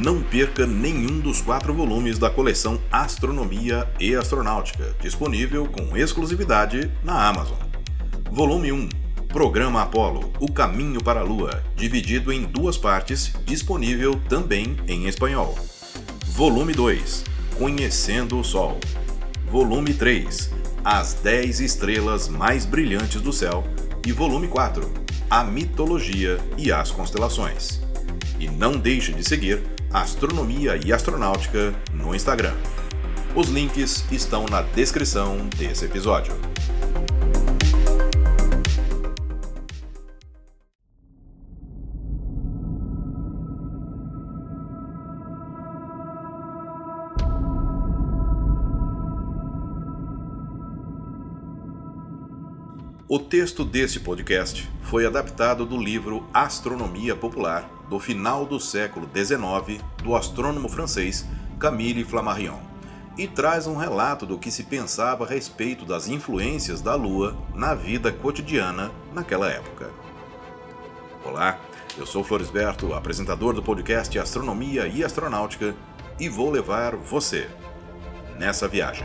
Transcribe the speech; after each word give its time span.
não 0.00 0.22
perca 0.22 0.66
nenhum 0.66 1.20
dos 1.20 1.42
quatro 1.42 1.74
volumes 1.74 2.18
da 2.18 2.30
coleção 2.30 2.80
Astronomia 2.90 3.86
e 4.00 4.14
Astronáutica, 4.16 4.96
disponível 4.98 5.66
com 5.66 5.94
exclusividade 5.94 6.90
na 7.04 7.28
Amazon. 7.28 7.58
Volume 8.30 8.72
1 8.72 8.88
Programa 9.28 9.82
Apollo 9.82 10.32
O 10.40 10.50
Caminho 10.50 11.02
para 11.02 11.20
a 11.20 11.22
Lua, 11.22 11.62
dividido 11.76 12.32
em 12.32 12.44
duas 12.44 12.78
partes, 12.78 13.32
disponível 13.44 14.18
também 14.26 14.76
em 14.88 15.06
espanhol. 15.06 15.58
Volume 16.28 16.72
2 16.72 17.24
Conhecendo 17.58 18.40
o 18.40 18.44
Sol. 18.44 18.80
Volume 19.50 19.92
3 19.92 20.50
As 20.82 21.12
10 21.14 21.60
Estrelas 21.60 22.26
Mais 22.26 22.64
Brilhantes 22.64 23.20
do 23.20 23.34
Céu. 23.34 23.64
E 24.06 24.12
volume 24.12 24.48
4 24.48 24.90
A 25.28 25.44
Mitologia 25.44 26.38
e 26.56 26.72
as 26.72 26.90
Constelações. 26.90 27.82
E 28.38 28.48
não 28.48 28.72
deixe 28.72 29.12
de 29.12 29.22
seguir 29.22 29.60
Astronomia 29.92 30.78
e 30.86 30.92
Astronáutica 30.92 31.74
no 31.92 32.14
Instagram. 32.14 32.54
Os 33.34 33.48
links 33.48 34.04
estão 34.12 34.46
na 34.46 34.62
descrição 34.62 35.36
desse 35.56 35.84
episódio. 35.84 36.32
O 53.08 53.18
texto 53.18 53.64
deste 53.64 53.98
podcast 53.98 54.70
foi 54.82 55.04
adaptado 55.04 55.66
do 55.66 55.76
livro 55.76 56.24
Astronomia 56.32 57.16
Popular, 57.16 57.68
do 57.90 57.98
final 57.98 58.46
do 58.46 58.60
século 58.60 59.10
XIX, 59.12 59.82
do 60.04 60.14
astrônomo 60.14 60.68
francês 60.68 61.26
Camille 61.58 62.04
Flammarion, 62.04 62.60
e 63.18 63.26
traz 63.26 63.66
um 63.66 63.76
relato 63.76 64.24
do 64.24 64.38
que 64.38 64.48
se 64.48 64.62
pensava 64.62 65.24
a 65.24 65.28
respeito 65.28 65.84
das 65.84 66.06
influências 66.06 66.80
da 66.80 66.94
Lua 66.94 67.36
na 67.52 67.74
vida 67.74 68.12
cotidiana 68.12 68.92
naquela 69.12 69.50
época. 69.50 69.90
Olá, 71.24 71.58
eu 71.98 72.06
sou 72.06 72.22
Florisberto, 72.22 72.94
apresentador 72.94 73.52
do 73.52 73.62
podcast 73.62 74.16
Astronomia 74.16 74.86
e 74.86 75.02
Astronáutica, 75.02 75.74
e 76.18 76.28
vou 76.28 76.48
levar 76.48 76.94
você 76.94 77.50
nessa 78.38 78.68
viagem. 78.68 79.04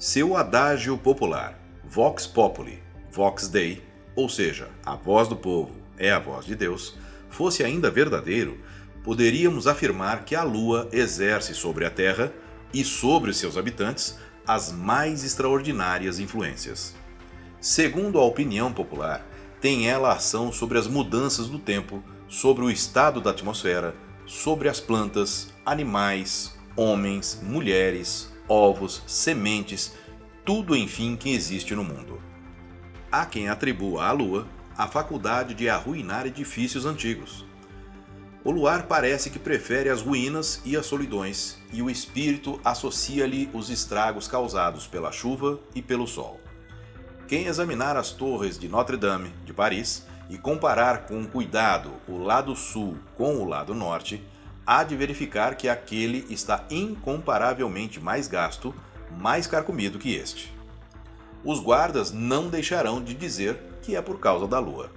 Seu 0.00 0.34
adágio 0.34 0.96
popular, 0.96 1.60
Vox 1.84 2.26
Populi, 2.26 2.82
Vox 3.12 3.48
Dei, 3.48 3.82
ou 4.16 4.30
seja, 4.30 4.70
a 4.82 4.96
voz 4.96 5.28
do 5.28 5.36
povo 5.36 5.76
é 5.98 6.10
a 6.10 6.18
voz 6.18 6.46
de 6.46 6.54
Deus, 6.54 6.96
fosse 7.28 7.62
ainda 7.62 7.90
verdadeiro, 7.90 8.58
poderíamos 9.04 9.66
afirmar 9.66 10.24
que 10.24 10.34
a 10.34 10.42
Lua 10.42 10.88
exerce 10.90 11.54
sobre 11.54 11.84
a 11.84 11.90
Terra 11.90 12.32
e 12.72 12.82
sobre 12.82 13.34
seus 13.34 13.58
habitantes 13.58 14.18
as 14.46 14.72
mais 14.72 15.22
extraordinárias 15.22 16.18
influências. 16.18 16.94
Segundo 17.60 18.18
a 18.18 18.24
opinião 18.24 18.72
popular, 18.72 19.22
tem 19.60 19.86
ela 19.86 20.14
ação 20.14 20.50
sobre 20.50 20.78
as 20.78 20.86
mudanças 20.86 21.46
do 21.46 21.58
tempo, 21.58 22.02
sobre 22.26 22.64
o 22.64 22.70
estado 22.70 23.20
da 23.20 23.32
atmosfera, 23.32 23.94
sobre 24.24 24.66
as 24.66 24.80
plantas, 24.80 25.52
animais, 25.66 26.56
homens, 26.74 27.38
mulheres, 27.42 28.30
ovos, 28.50 29.00
sementes, 29.06 29.94
tudo 30.44 30.74
enfim 30.74 31.14
que 31.14 31.32
existe 31.32 31.72
no 31.72 31.84
mundo. 31.84 32.20
Há 33.10 33.24
quem 33.24 33.48
atribua 33.48 34.06
à 34.06 34.10
Lua 34.10 34.44
a 34.76 34.88
faculdade 34.88 35.54
de 35.54 35.68
arruinar 35.68 36.26
edifícios 36.26 36.84
antigos. 36.84 37.44
O 38.42 38.50
luar 38.50 38.88
parece 38.88 39.30
que 39.30 39.38
prefere 39.38 39.88
as 39.88 40.02
ruínas 40.02 40.60
e 40.64 40.76
as 40.76 40.86
solidões, 40.86 41.58
e 41.72 41.80
o 41.80 41.88
espírito 41.88 42.58
associa-lhe 42.64 43.48
os 43.52 43.70
estragos 43.70 44.26
causados 44.26 44.84
pela 44.86 45.12
chuva 45.12 45.60
e 45.72 45.80
pelo 45.80 46.06
sol. 46.06 46.40
Quem 47.28 47.46
examinar 47.46 47.96
as 47.96 48.10
torres 48.10 48.58
de 48.58 48.68
Notre-Dame, 48.68 49.32
de 49.44 49.52
Paris, 49.52 50.06
e 50.28 50.38
comparar 50.38 51.06
com 51.06 51.24
cuidado 51.24 51.92
o 52.08 52.16
lado 52.18 52.56
sul 52.56 52.96
com 53.16 53.36
o 53.36 53.44
lado 53.44 53.74
norte, 53.74 54.24
há 54.70 54.84
de 54.84 54.94
verificar 54.94 55.56
que 55.56 55.68
aquele 55.68 56.24
está 56.30 56.64
incomparavelmente 56.70 57.98
mais 57.98 58.28
gasto, 58.28 58.72
mais 59.18 59.44
carcomido 59.44 59.98
que 59.98 60.14
este. 60.14 60.54
Os 61.44 61.58
guardas 61.58 62.12
não 62.12 62.48
deixarão 62.48 63.02
de 63.02 63.12
dizer 63.12 63.58
que 63.82 63.96
é 63.96 64.00
por 64.00 64.20
causa 64.20 64.46
da 64.46 64.60
Lua. 64.60 64.92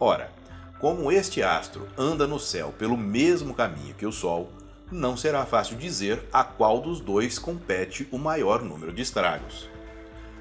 Ora, 0.00 0.32
como 0.80 1.12
este 1.12 1.42
astro 1.42 1.86
anda 1.94 2.26
no 2.26 2.40
céu 2.40 2.72
pelo 2.78 2.96
mesmo 2.96 3.52
caminho 3.52 3.94
que 3.94 4.06
o 4.06 4.12
Sol, 4.12 4.50
não 4.90 5.14
será 5.14 5.44
fácil 5.44 5.76
dizer 5.76 6.26
a 6.32 6.42
qual 6.42 6.80
dos 6.80 6.98
dois 6.98 7.38
compete 7.38 8.08
o 8.10 8.16
maior 8.16 8.62
número 8.62 8.94
de 8.94 9.02
estragos. 9.02 9.68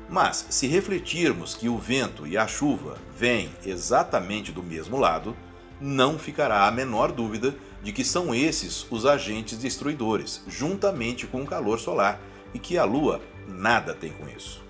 Mas, 0.08 0.46
se 0.50 0.68
refletirmos 0.68 1.56
que 1.56 1.68
o 1.68 1.78
vento 1.78 2.26
e 2.26 2.38
a 2.38 2.48
chuva 2.48 2.96
vêm 3.18 3.50
exatamente 3.66 4.50
do 4.50 4.64
mesmo 4.64 4.98
lado, 4.98 5.36
não 5.82 6.20
ficará 6.20 6.68
a 6.68 6.72
menor 6.72 7.12
dúvida 7.12 7.56
de 7.82 7.92
que 7.92 8.06
são 8.06 8.34
esses 8.36 8.86
os 8.92 9.06
agentes 9.06 9.58
destruidores, 9.58 10.44
juntamente 10.48 11.26
com 11.26 11.42
o 11.42 11.48
calor 11.48 11.80
solar, 11.80 12.22
e 12.54 12.60
que 12.60 12.78
a 12.78 12.84
Lua 12.84 13.20
nada 13.48 13.94
tem 13.94 14.12
com 14.12 14.30
isso. 14.30 14.64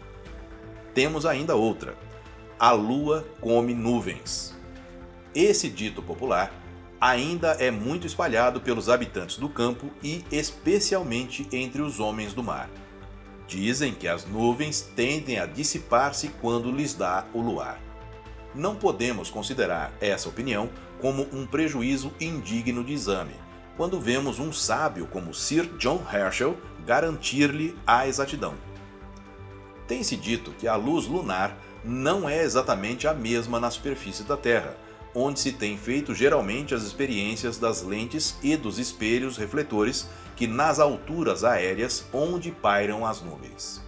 Temos 0.94 1.26
ainda 1.26 1.56
outra. 1.56 1.96
A 2.58 2.72
Lua 2.72 3.28
come 3.42 3.74
nuvens. 3.74 4.56
Esse 5.36 5.70
dito 5.70 6.02
popular 6.02 6.54
ainda 7.00 7.54
é 7.54 7.72
muito 7.72 8.06
espalhado 8.06 8.62
pelos 8.62 8.88
habitantes 8.88 9.38
do 9.38 9.50
campo 9.50 9.90
e 10.04 10.24
especialmente 10.32 11.48
entre 11.52 11.82
os 11.82 12.00
homens 12.00 12.34
do 12.34 12.44
mar. 12.44 12.70
Dizem 13.48 13.94
que 13.94 14.08
as 14.08 14.26
nuvens 14.26 14.82
tendem 14.96 15.40
a 15.40 15.46
dissipar-se 15.46 16.30
quando 16.40 16.72
lhes 16.72 16.94
dá 16.94 17.26
o 17.34 17.42
luar. 17.42 17.82
Não 18.54 18.76
podemos 18.76 19.30
considerar 19.30 19.92
essa 20.00 20.30
opinião 20.30 20.70
como 21.02 21.28
um 21.34 21.46
prejuízo 21.46 22.14
indigno 22.22 22.84
de 22.84 22.94
exame, 22.94 23.34
quando 23.76 24.00
vemos 24.00 24.40
um 24.40 24.54
sábio 24.54 25.08
como 25.08 25.34
Sir 25.34 25.66
John 25.78 26.02
Herschel 26.14 26.56
garantir-lhe 26.86 27.76
a 27.86 28.08
exatidão. 28.08 28.54
Tem-se 29.88 30.16
dito 30.16 30.52
que 30.52 30.68
a 30.68 30.76
luz 30.76 31.08
lunar 31.08 31.58
não 31.84 32.30
é 32.30 32.44
exatamente 32.44 33.08
a 33.08 33.14
mesma 33.14 33.60
na 33.60 33.72
superfície 33.72 34.24
da 34.24 34.38
Terra, 34.38 34.78
onde 35.14 35.40
se 35.40 35.52
tem 35.52 35.78
feito 35.78 36.14
geralmente 36.14 36.74
as 36.74 36.84
experiências 36.84 37.58
das 37.58 37.82
lentes 37.82 38.38
e 38.42 38.56
dos 38.56 38.80
espelhos 38.80 39.36
refletores 39.36 40.08
que 40.36 40.48
nas 40.48 40.80
alturas 40.80 41.44
aéreas 41.44 42.06
onde 42.14 42.52
pairam 42.52 43.06
as 43.06 43.22
nuvens. 43.22 43.82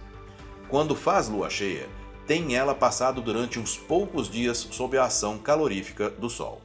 Quando 0.68 0.94
faz 0.94 1.28
lua 1.28 1.48
cheia, 1.48 1.88
tem 2.26 2.56
ela 2.56 2.74
passado 2.74 3.20
durante 3.20 3.58
uns 3.58 3.76
poucos 3.76 4.30
dias 4.30 4.66
sob 4.70 4.98
a 4.98 5.04
ação 5.04 5.38
calorífica 5.38 6.10
do 6.10 6.28
Sol. 6.28 6.60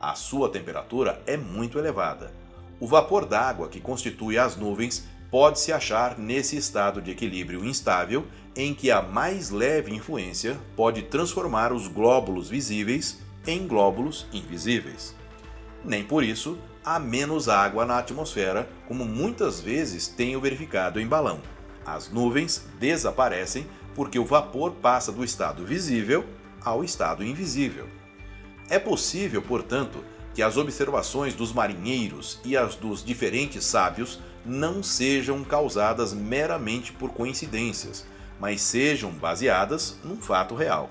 A 0.00 0.14
sua 0.14 0.48
temperatura 0.48 1.20
é 1.26 1.36
muito 1.36 1.78
elevada. 1.78 2.32
O 2.80 2.86
vapor 2.86 3.26
d'água 3.26 3.68
que 3.68 3.80
constitui 3.80 4.38
as 4.38 4.56
nuvens 4.56 5.06
pode 5.30 5.60
se 5.60 5.72
achar 5.72 6.18
nesse 6.18 6.56
estado 6.56 7.02
de 7.02 7.10
equilíbrio 7.10 7.64
instável 7.64 8.26
em 8.56 8.74
que 8.74 8.90
a 8.90 9.02
mais 9.02 9.50
leve 9.50 9.94
influência 9.94 10.58
pode 10.74 11.02
transformar 11.02 11.70
os 11.70 11.86
glóbulos 11.86 12.48
visíveis 12.48 13.18
em 13.46 13.66
glóbulos 13.66 14.26
invisíveis. 14.32 15.14
Nem 15.84 16.02
por 16.02 16.24
isso 16.24 16.58
há 16.82 16.98
menos 16.98 17.48
água 17.48 17.84
na 17.84 17.98
atmosfera, 17.98 18.68
como 18.88 19.04
muitas 19.04 19.60
vezes 19.60 20.08
tenho 20.08 20.40
verificado 20.40 20.98
em 20.98 21.06
balão. 21.06 21.40
As 21.84 22.10
nuvens 22.10 22.66
desaparecem 22.78 23.66
porque 23.94 24.18
o 24.18 24.24
vapor 24.24 24.72
passa 24.72 25.12
do 25.12 25.22
estado 25.22 25.64
visível 25.64 26.24
ao 26.64 26.82
estado 26.82 27.22
invisível. 27.22 27.99
É 28.70 28.78
possível, 28.78 29.42
portanto, 29.42 30.04
que 30.32 30.40
as 30.40 30.56
observações 30.56 31.34
dos 31.34 31.52
marinheiros 31.52 32.38
e 32.44 32.56
as 32.56 32.76
dos 32.76 33.04
diferentes 33.04 33.64
sábios 33.64 34.20
não 34.46 34.80
sejam 34.80 35.42
causadas 35.42 36.14
meramente 36.14 36.92
por 36.92 37.10
coincidências, 37.10 38.06
mas 38.38 38.62
sejam 38.62 39.10
baseadas 39.10 39.98
num 40.04 40.16
fato 40.16 40.54
real. 40.54 40.88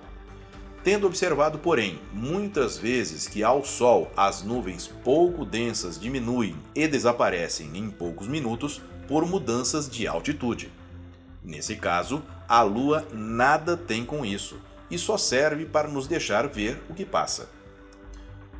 Tendo 0.83 1.07
observado, 1.07 1.57
porém, 1.57 1.99
muitas 2.13 2.77
vezes 2.77 3.27
que 3.27 3.43
ao 3.43 3.63
Sol 3.63 4.11
as 4.15 4.43
nuvens 4.43 4.87
pouco 4.87 5.45
densas 5.45 5.97
diminuem 5.97 6.55
e 6.75 6.85
desaparecem 6.85 7.71
em 7.75 7.89
poucos 7.89 8.27
minutos 8.27 8.81
por 9.07 9.25
mudanças 9.25 9.89
de 9.89 10.05
altitude. 10.05 10.71
Nesse 11.43 11.77
caso, 11.77 12.21
a 12.47 12.61
Lua 12.61 13.07
nada 13.13 13.77
tem 13.77 14.05
com 14.05 14.25
isso 14.25 14.57
e 14.91 14.97
só 14.97 15.17
serve 15.17 15.65
para 15.65 15.87
nos 15.87 16.07
deixar 16.07 16.47
ver 16.47 16.81
o 16.89 16.93
que 16.93 17.05
passa. 17.05 17.58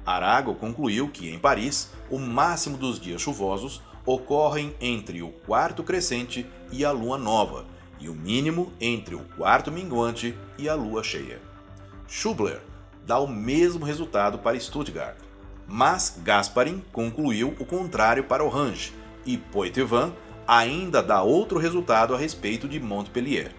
Arago 0.10 0.56
concluiu 0.56 1.08
que, 1.08 1.30
em 1.30 1.38
Paris, 1.38 1.92
o 2.10 2.18
máximo 2.18 2.76
dos 2.76 3.00
dias 3.00 3.22
chuvosos 3.22 3.80
ocorrem 4.04 4.74
entre 4.82 5.22
o 5.22 5.30
quarto 5.30 5.84
crescente 5.84 6.48
e 6.72 6.84
a 6.84 6.90
lua 6.90 7.16
nova, 7.16 7.66
e 8.00 8.10
o 8.10 8.16
mínimo 8.16 8.74
entre 8.82 9.14
o 9.14 9.24
quarto 9.38 9.72
minguante 9.72 10.36
e 10.58 10.68
a 10.68 10.74
lua 10.74 11.04
cheia. 11.04 11.40
Schubler 12.08 12.60
dá 13.06 13.20
o 13.20 13.28
mesmo 13.28 13.86
resultado 13.86 14.40
para 14.40 14.60
Stuttgart, 14.60 15.18
mas 15.68 16.20
Gasparin 16.24 16.84
concluiu 16.92 17.54
o 17.60 17.66
contrário 17.66 18.24
para 18.24 18.44
Orange, 18.44 18.92
e 19.28 19.38
Poitevin 19.38 20.12
ainda 20.48 21.04
dá 21.04 21.22
outro 21.22 21.60
resultado 21.60 22.16
a 22.16 22.18
respeito 22.18 22.68
de 22.68 22.80
Montpellier. 22.80 23.54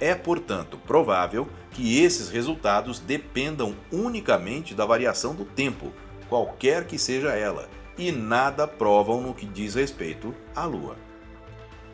É, 0.00 0.14
portanto, 0.14 0.78
provável 0.86 1.48
que 1.72 2.00
esses 2.02 2.28
resultados 2.28 3.00
dependam 3.00 3.74
unicamente 3.92 4.74
da 4.74 4.86
variação 4.86 5.34
do 5.34 5.44
tempo, 5.44 5.92
qualquer 6.28 6.86
que 6.86 6.98
seja 6.98 7.30
ela, 7.30 7.68
e 7.96 8.12
nada 8.12 8.66
provam 8.66 9.20
no 9.20 9.34
que 9.34 9.44
diz 9.44 9.74
respeito 9.74 10.34
à 10.54 10.64
Lua. 10.64 10.96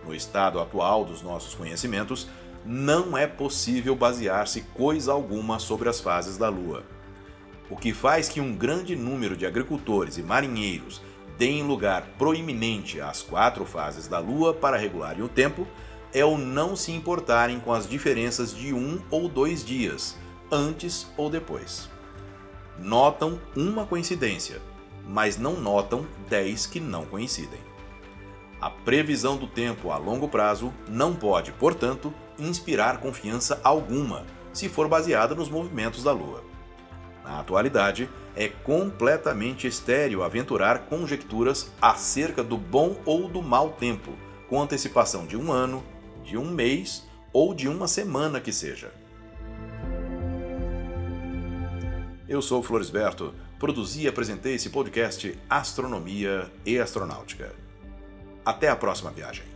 No 0.05 0.15
estado 0.15 0.61
atual 0.61 1.05
dos 1.05 1.23
nossos 1.23 1.55
conhecimentos, 1.55 2.29
não 2.65 3.17
é 3.17 3.27
possível 3.27 3.95
basear-se 3.97 4.63
coisa 4.75 5.13
alguma 5.13 5.59
sobre 5.59 5.89
as 5.89 6.01
fases 6.01 6.37
da 6.37 6.49
Lua. 6.49 6.85
O 7.71 7.77
que 7.77 7.95
faz 7.95 8.29
que 8.29 8.41
um 8.41 8.55
grande 8.55 8.95
número 8.95 9.37
de 9.37 9.47
agricultores 9.47 10.19
e 10.19 10.23
marinheiros 10.23 11.01
deem 11.39 11.63
lugar 11.63 12.07
proeminente 12.19 13.01
às 13.01 13.23
quatro 13.23 13.65
fases 13.65 14.07
da 14.07 14.19
Lua 14.19 14.53
para 14.53 14.77
regularem 14.77 15.23
o 15.23 15.29
tempo 15.29 15.67
é 16.15 16.25
o 16.25 16.39
não 16.39 16.77
se 16.77 16.93
importarem 16.93 17.59
com 17.59 17.73
as 17.73 17.89
diferenças 17.89 18.55
de 18.55 18.73
um 18.73 19.01
ou 19.11 19.29
dois 19.29 19.65
dias, 19.65 20.17
antes 20.51 21.09
ou 21.17 21.29
depois. 21.29 21.91
Notam 22.79 23.41
uma 23.57 23.85
coincidência, 23.85 24.63
mas 25.07 25.37
não 25.37 25.61
notam 25.61 26.07
dez 26.29 26.67
que 26.67 26.79
não 26.79 27.05
coincidem. 27.05 27.61
A 28.61 28.71
previsão 28.71 29.37
do 29.37 29.49
tempo 29.49 29.91
a 29.91 29.99
longo 29.99 30.29
prazo 30.29 30.73
não 30.89 31.15
pode, 31.15 31.53
portanto, 31.53 32.15
inspirar 32.39 32.99
confiança 32.99 33.61
alguma 33.63 34.25
se 34.53 34.69
for 34.69 34.89
baseada 34.89 35.35
nos 35.35 35.49
movimentos 35.49 36.05
da 36.05 36.13
Lua. 36.13 36.43
Na 37.25 37.41
atualidade, 37.41 38.09
é 38.37 38.49
completamente 38.49 39.67
estéril 39.67 40.23
aventurar 40.23 40.87
conjecturas 40.87 41.73
acerca 41.83 42.43
do 42.43 42.57
bom 42.57 42.97
ou 43.05 43.29
do 43.29 43.43
mau 43.43 43.71
tempo, 43.71 44.13
com 44.49 44.63
antecipação 44.63 45.27
de 45.27 45.37
um 45.37 45.51
ano, 45.51 45.83
de 46.25 46.39
um 46.39 46.51
mês 46.51 47.05
ou 47.33 47.55
de 47.55 47.69
uma 47.69 47.87
semana 47.87 48.41
que 48.41 48.53
seja. 48.53 48.91
Eu 52.27 52.41
sou 52.41 52.63
Floresberto, 52.63 53.35
produzi 53.59 54.03
e 54.03 54.09
apresentei 54.09 54.55
esse 54.55 54.71
podcast 54.71 55.39
Astronomia 55.49 56.51
e 56.65 56.79
Astronáutica. 56.79 57.55
Até 58.45 58.69
a 58.69 58.77
próxima 58.77 59.11
viagem. 59.11 59.54